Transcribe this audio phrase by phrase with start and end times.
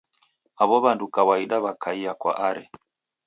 [0.61, 2.63] Aw'o w'adudu kawaida w'akaia kwa Are.